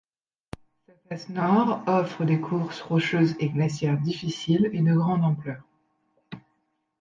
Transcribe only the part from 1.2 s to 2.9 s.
Nord offre des courses